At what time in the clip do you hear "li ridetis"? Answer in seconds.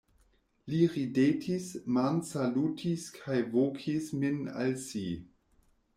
0.71-1.67